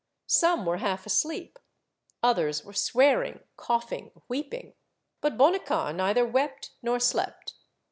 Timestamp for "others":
2.23-2.65